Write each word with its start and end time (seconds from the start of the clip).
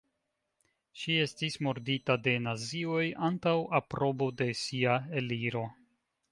Ŝi 1.01 1.17
estis 1.25 1.57
murdita 1.67 2.15
de 2.29 2.33
nazioj 2.47 3.05
antaŭ 3.29 3.55
aprobo 3.83 4.33
de 4.43 4.51
sia 4.65 4.99
eliro. 5.23 5.67